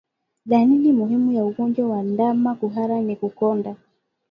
[0.45, 3.75] Dalili muhimu ya ugonjwa wa ndama kuhara ni kukonda